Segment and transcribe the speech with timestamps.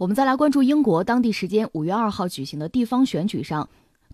[0.00, 3.68] 我们再来关注英国当地时间五月二号举行的地方选举上。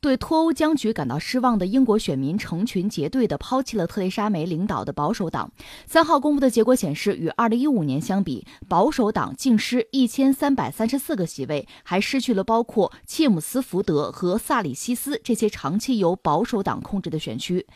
[0.07, 5.51] 对脱欧僵局感到失望的英国选民成群结队地抛弃了特蕾莎梅领导的保守党。
[5.85, 17.67] 三号公布的结果显示，与二零一五年相比，保守党净失一千三百三十四个席位，还失去了包括切姆斯福德和萨里西斯这些长期由保守党控制的选区。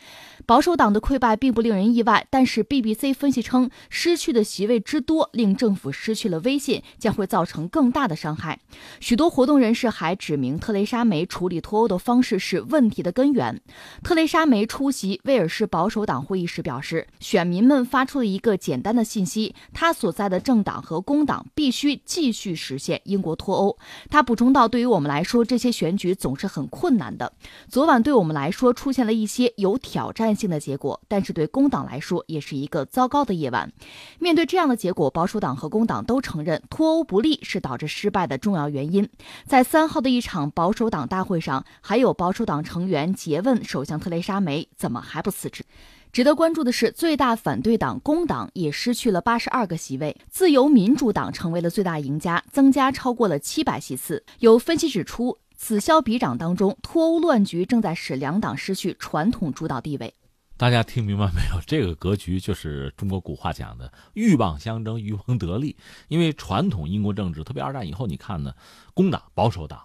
[0.45, 8.61] 保守党的溃败并不令人意外，但是 BBC 分析称，失去的席位之多令政府失去了威信，将会造成更大的伤害。
[9.01, 12.20] 许多活动人士还指明，特蕾莎梅处理脱欧的方。
[12.21, 13.59] 方式是问题的根源。
[14.03, 23.75] 特蕾莎梅出席威尔士保守党会议时表示，选民们发出了一个简单的信息：他所在的政党和工党必须继续实现英国脱欧。
[24.11, 27.33] 他补充道：“对于我们来说，这些选举总是很困难的。
[27.67, 33.73] 昨晚对我们来说出现了一些有挑战性的结果，但是对工党来说也是一个糟糕的夜晚。
[34.19, 39.09] 面对这样的结果，保守党和工党都承认脱欧不利是导致失败的重要原因。
[39.47, 45.63] 在三号的一场保守党大会上，还有保守党成员诘问首相特蕾莎梅怎么还不辞职。
[46.11, 54.21] 值得关注的是，最大反对党工党也失去了八十二个席位，自由民主党成为了最大赢家，增加超过了七百席次。
[54.39, 60.13] 有分析指出，此消彼长当中，脱欧乱局正在使两党失去传统主导地位。
[60.57, 61.61] 大家听明白没有？
[61.65, 65.77] 这个格局就是中国古话讲的“鹬蚌相争，渔翁得利”。
[66.09, 68.53] 因为传统英国政治，特别二战以后，你看呢，
[68.93, 69.79] 工党、保守党。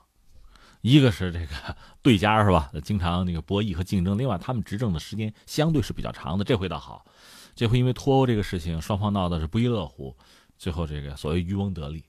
[0.87, 2.71] 一个是这个对家是吧？
[2.85, 4.17] 经常那个博弈和竞争。
[4.17, 6.45] 另外，他们执政的时间相对是比较长的。
[6.45, 7.05] 这回倒好，
[7.57, 10.17] 这回因为脱欧这个事情，双方闹的是不亦乐乎，
[10.57, 12.05] 最后这个所谓渔翁得利，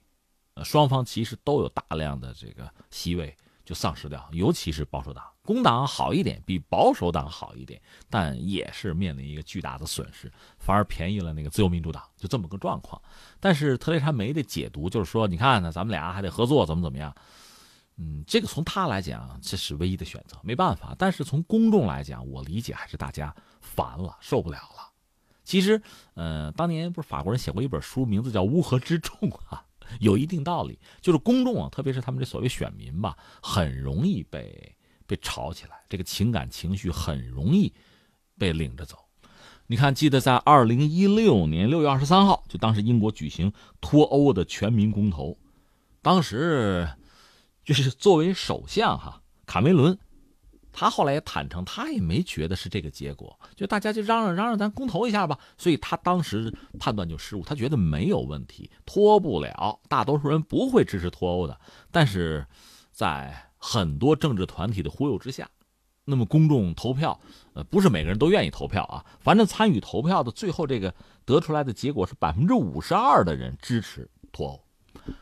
[0.54, 13.02] 呃，双方其实都有大量的这个席位就丧失掉，尤其是保守党，工党好一点，比保守党好一点，但也是面临一个巨大的损失，反而便宜了那个自由民主党，就这么个状况。
[13.40, 17.12] 但是特蕾莎梅的解读就是说，你看呢，咱们俩还得合作，怎么怎么样。
[18.00, 20.94] 嗯，这个从他来讲，这是唯一的选择，没办法。
[20.96, 24.92] 但是从公众来讲，我理解还是大家烦了，受不了了。
[25.42, 25.82] 其实，
[26.14, 29.12] 呃，当年不是法国人写过一本书，名字叫《乌合之众》
[29.48, 29.64] 啊，
[29.98, 30.78] 有一定道理。
[31.00, 37.72] 就是公众啊，特别是他们这所谓选民吧，很容易被被吵起来，这个情感情绪很容易
[38.38, 38.96] 被领着走。
[39.66, 45.36] 你看，记得在二零一六年六月二十三号，就当时英国举行脱欧的全民公投，
[46.00, 46.88] 当时。
[47.68, 49.98] 就是作为首相哈，卡梅伦，
[50.72, 55.38] 他后来也坦诚，他也没觉得是这个结果，就大家就嚷嚷嚷嚷，咱公投一下吧。
[55.58, 61.60] 所以他当时判断就失误，他觉得没有问题，脱不了，大多数人不会支持脱欧的。
[61.90, 62.46] 但是
[62.90, 65.46] 在很多政治团体的忽悠之下，
[66.06, 67.20] 那么公众投票，
[67.52, 69.04] 呃，不是每个人都愿意投票啊。
[69.20, 70.94] 反正参与投票的最后这个
[71.26, 74.64] 得出来的结果是百分之五十二的人支持脱欧。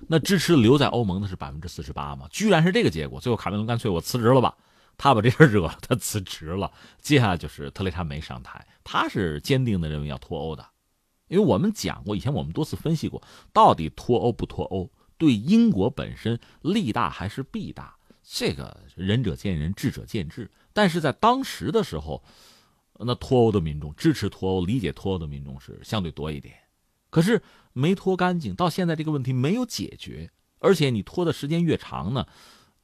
[0.08, 2.26] 那支持留在欧盟的是百分之四十八嘛？
[2.30, 3.20] 居然是这个结果。
[3.20, 4.56] 最后卡梅隆干脆我辞职了吧，
[4.96, 6.70] 他把这事惹了，他辞职了。
[7.00, 10.66] 接下来就是特蕾莎梅上台，他是坚定的认为要脱欧的，
[11.28, 20.50] 因为我们讲过，以前我们多次分析过，到底脱欧不脱欧对英国本身利大还是弊大，这个仁者见仁，智者见智。
[20.72, 22.22] 但是在当时的时候，
[22.98, 26.54] 那脱欧的民众支持脱欧、理解脱欧的民众是相对多一点。
[27.16, 27.40] 可是
[27.72, 32.26] 没拖干净，到现在这个问题没有解决，而且你拖的时间越长呢，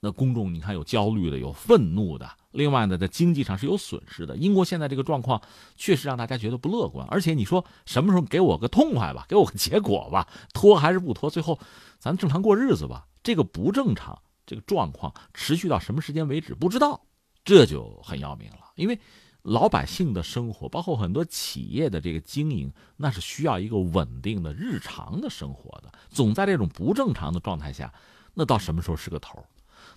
[0.00, 4.34] 那公众你看有焦虑的，有愤怒的，另外呢，在经济上是有损失的。
[4.38, 5.42] 英国现在这个状况
[5.76, 11.28] 确实让大家觉得不乐观，而且你说什么时候给我个痛快吧，给我个结果吧，拖还是不拖？
[11.28, 11.58] 最后
[11.98, 13.06] 咱正常过日子吧。
[13.22, 17.04] 这个不正常，这个状况持续到什么时间为止不知道，
[17.44, 18.98] 这就很要命了，因为。
[19.42, 25.92] 老百姓的生活，包括很多企业的这个经营，那是需要一个稳定的日常的生活的。
[26.10, 27.92] 总在这种不正常的状态下，
[28.34, 29.44] 那到什么时候是个头？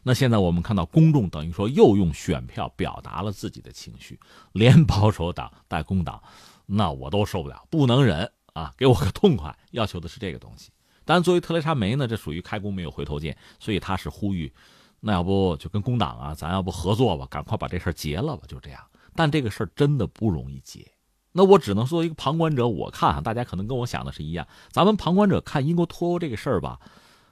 [0.01, 4.19] 那现在我们看到公众等于说又用选票表达了自己的情绪，
[4.51, 6.21] 连保守党带工党，
[6.65, 8.73] 那我都受不了，不能忍啊！
[8.77, 10.71] 给我个痛快，要求的是这个东西。
[11.05, 14.51] 但，作为特蕾莎梅呢，这属于开弓没有回头箭，所以他是呼吁，
[14.99, 18.81] 那要不就跟工党啊，咱要不合作吧，赶快把这事结了吧，就这样。
[19.15, 20.91] 但这个事儿真的不容易解，
[21.31, 24.47] 那我只能说一个旁观者，我看啊，大家可能跟我想的是一样。
[24.69, 26.79] 咱们旁观者看英国脱欧这个事儿吧，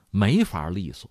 [0.09, 1.09] 没法利索，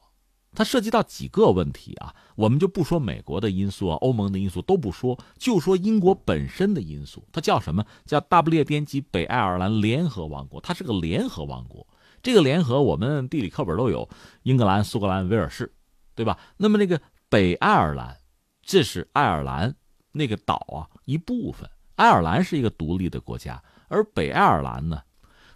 [0.55, 2.15] 它涉及到几个问题啊。
[2.35, 7.23] 我们就不说美国的因素啊，欧盟的因素都不说，就说英国本身的因素。
[7.33, 7.85] 它叫什么？
[8.05, 11.87] 叫大不列颠及北爱尔兰联合王国，它是个联合王国。
[12.23, 14.09] 这个联合，我们地理课本都有，
[14.45, 15.73] 英格兰、苏格兰、威尔士，
[16.15, 16.39] 对吧？
[16.57, 18.17] 那么那个北爱尔兰，
[18.63, 19.75] 这是爱尔兰。
[20.13, 25.03] 那个岛啊，一部分，爱尔兰是一个独立的国家，而北爱尔兰呢，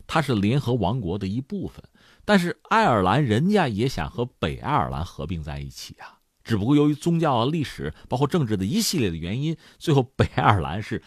[0.07, 1.85] 它是联合王国的一部分。
[2.25, 11.01] 但是爱尔兰人家也想和北爱尔兰合并在一起啊，只不过由于宗教、历史包括政治的一系列的原因，最后北爱尔兰是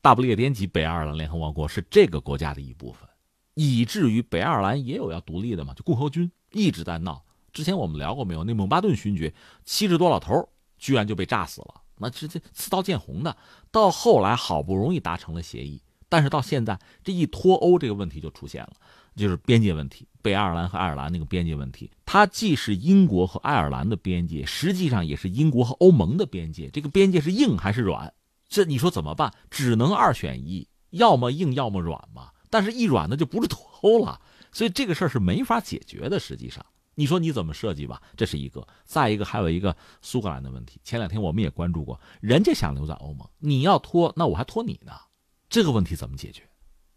[0.00, 3.08] 大不列颠及北爱尔兰联合王国是这个国家的一部分，
[3.54, 7.24] 以至于北爱尔兰也有要独立的嘛，就共和军一直在闹。
[7.52, 8.44] 之前我们聊过没有？
[8.44, 9.34] 那蒙巴顿勋爵
[9.64, 10.48] 七十多老头
[10.78, 13.36] 居然就被炸死了，那直接刺刀见红的。
[13.70, 18.72] 到后来好不容易达成了协议，但是到现在这一脱欧这个问题就出现了，
[19.16, 26.70] 就是边界问题，北爱尔兰和爱尔兰那个边界问题，它既是英国和爱尔兰的边界，实际上也是英国和欧盟的边界。
[26.70, 28.12] 这个边界是硬还是软？
[28.48, 29.32] 这你说怎么办？
[29.50, 32.30] 只能二选一，要么硬，要么软嘛。
[32.48, 34.20] 但是，一软那就不是脱欧了，
[34.52, 36.20] 所以这个事儿是没法解决的。
[36.20, 36.64] 实际上。
[36.98, 38.02] 你说你怎么设计吧？
[38.16, 40.80] 这是一个，再一个还有一个苏格兰的问题。
[40.82, 44.92] 前两天我们也关注过，人家想留在欧盟，你要拖，那我还拖你呢？
[45.48, 46.42] 这个问题怎么解决？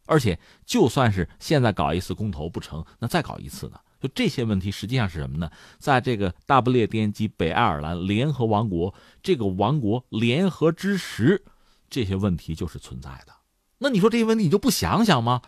[0.05, 3.79] 而且就算是现在搞一次公投不成，那再搞一次呢？
[3.99, 5.51] 就这些问题实际上是什么呢？
[5.77, 11.43] 在这个大不列颠及北爱尔兰联合王国这个王国联合之时，
[11.89, 13.33] 这些问题就是存在的。
[13.77, 15.41] 那你说这些问题你就不想想吗？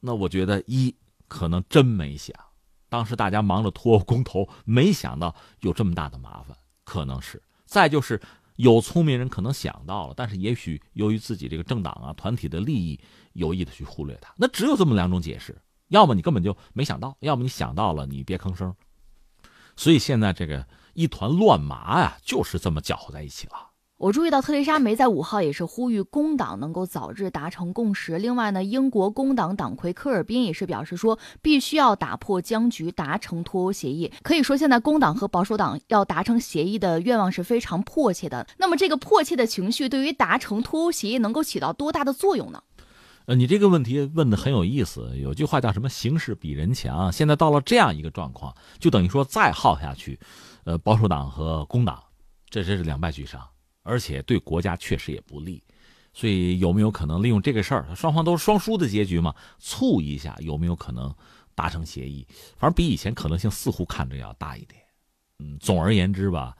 [0.00, 0.96] 那我觉得一
[1.28, 2.34] 可能真没想。
[2.94, 7.42] 当时大家忙着拖公投，没想到有这么大的麻烦，可能是。
[7.66, 8.22] 再就是
[8.54, 13.00] 有聪明人可能想到了，但是也许由于自己这个政党啊、团体的利益，
[13.32, 14.32] 有意的去忽略它。
[14.36, 18.72] 那只有这么两种解释：要么你根本就没想到，要么你想到了，你别吭声。
[19.74, 23.73] 所以现在这个一团乱麻呀，就是这么搅和在一起了。
[23.96, 28.18] 我注意到特蕾莎梅在五号也是呼吁工党能够早日达成共识。
[28.18, 34.12] 另外呢，英国工党党魁科尔宾也是表示说，必须要打破僵局，达成脱欧协议。
[34.22, 38.44] 可以说，现在工党和保守党要达成协议的愿望是非常迫切的。
[38.58, 42.60] 那么，这个迫切的情绪对于达成脱欧协议能够起到多大的作用呢？
[43.26, 45.16] 呃，你这个问题问的很有意思。
[45.16, 47.10] 有句话叫什么“形势比人强”。
[47.14, 50.18] 现在到了这样一个状况，就等于说再耗下去，
[50.64, 52.02] 呃，保守党和工党，
[52.50, 53.40] 这真是两败俱伤。
[53.84, 55.62] 而且对国家确实也不利，
[56.12, 59.32] 所以有没有可能利用这个事儿，双方都是双输的结局嘛？
[59.58, 61.14] 促一下有没有可能
[61.54, 62.26] 达成协议？
[62.56, 64.80] 反正比以前可能性似乎看着要大一点。
[65.38, 66.56] 嗯，总而言之吧，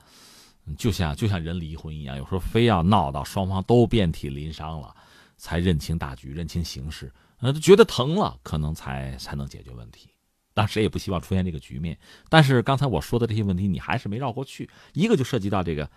[0.77, 4.95] 就像就像人离婚一样，有时候非要闹到双方都遍体鳞伤了，
[5.35, 10.09] 才认清大局、认清形势，呃，觉得疼了，可能才才能解决问题。
[10.53, 11.97] 但谁也不希望出现这个局面。
[12.29, 14.69] 但是刚才我说的这些问题，你还是没绕过去。
[14.93, 15.89] 一个就涉及到这个。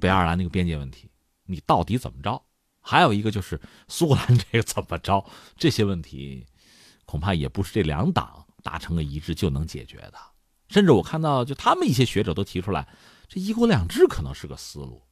[0.00, 1.08] 北爱尔兰那个边界问题，
[1.44, 2.42] 你到底怎么着？
[2.80, 5.24] 还有一个就是苏格兰 这个怎么着？
[5.56, 6.46] 这些问题
[7.04, 10.14] 恐怕也不是这两党达成个一致就能解决的。
[10.68, 12.88] 甚至我看到，就他们一些学者都提出来，
[13.28, 15.02] 这一国两制可能是个思路，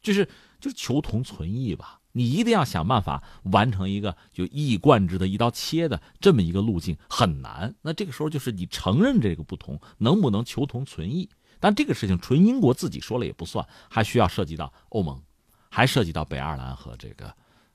[0.00, 0.24] 就是
[0.60, 2.00] 就是求同存异吧。
[2.12, 7.74] 你一定要想办法完成一个就一以贯之的一刀切的这么一个路径，很难。
[7.82, 11.28] 那这个时候就是你承认这个不同，能不能求同存异？
[11.60, 15.22] 但这个事情纯英国自己说了也不算，还需要涉及到欧盟，
[15.70, 17.34] 还涉及到北爱尔兰和这个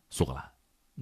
[0.09, 0.43] 苏格兰，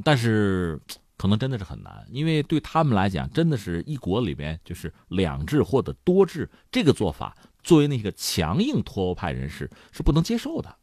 [0.04, 0.80] 但是
[1.18, 10.76] 可能真的是很难，因为对他们来讲，真的是一国里边就是两制或者多制这个做法，作为那个强硬脱欧派人士是不能接受的，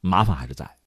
[0.00, 0.78] 麻烦还是在。